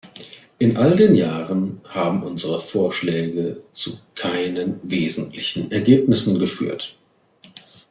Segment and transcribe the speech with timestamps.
[0.59, 6.95] In all den Jahren haben unsere Vorschläge zu keinen wesentlichen Ergebnissen geführt.